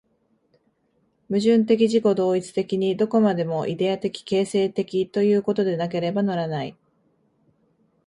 [1.29, 6.75] 矛盾的自己同一的に、どこまでもイデヤ的形成的ということでなければならない。